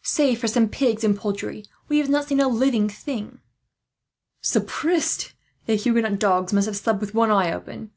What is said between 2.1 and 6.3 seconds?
seen a living thing." "Sapristie! The Huguenot